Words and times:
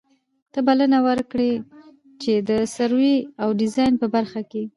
ته 0.51 0.59
بلنه 0.67 0.99
ور 1.05 1.19
کوي 1.31 1.53
چي 2.21 2.33
د 2.49 2.51
سروې 2.75 3.15
او 3.41 3.49
ډيزاين 3.59 3.93
په 4.01 4.07
برخه 4.15 4.41
کي 4.51 4.63